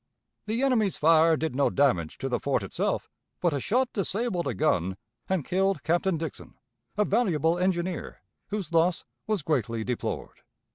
The 0.47 0.63
enemy's 0.63 0.97
fire 0.97 1.37
did 1.37 1.55
no 1.55 1.69
damage 1.69 2.17
to 2.17 2.27
the 2.27 2.39
fort 2.39 2.63
itself, 2.63 3.07
but 3.39 3.53
a 3.53 3.59
shot 3.59 3.93
disabled 3.93 4.47
a 4.47 4.55
gun 4.55 4.97
and 5.29 5.45
killed 5.45 5.83
Captain 5.83 6.17
Dixon, 6.17 6.55
a 6.97 7.05
valuable 7.05 7.59
engineer, 7.59 8.23
whose 8.47 8.73
loss 8.73 9.05
was 9.27 9.43
greatly 9.43 9.83
deplored. 9.83 10.41